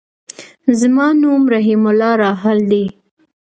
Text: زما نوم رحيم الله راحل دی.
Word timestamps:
زما 0.79 1.07
نوم 1.21 1.41
رحيم 1.53 1.83
الله 1.91 2.11
راحل 2.23 2.59
دی. 2.71 2.85